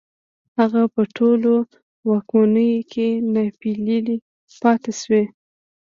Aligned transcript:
هغه 0.57 0.81
په 0.93 1.01
ټولو 1.17 1.53
واکمنيو 2.09 2.87
کې 2.91 3.07
ناپېيلی 3.33 4.17
پاتې 4.61 4.91
شو 5.01 5.21